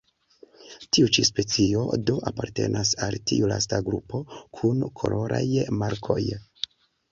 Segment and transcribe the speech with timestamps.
[0.95, 4.25] Tiu ĉi specio, do, apartenas al tiu lasta grupo
[4.61, 5.45] kun koloraj
[5.85, 6.21] markoj.